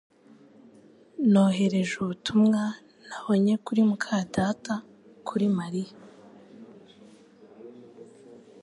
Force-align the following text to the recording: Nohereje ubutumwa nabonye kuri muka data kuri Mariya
Nohereje 1.31 1.93
ubutumwa 2.03 2.61
nabonye 3.07 3.53
kuri 3.65 3.81
muka 3.89 4.15
data 4.35 4.73
kuri 5.27 5.45
Mariya 5.57 5.93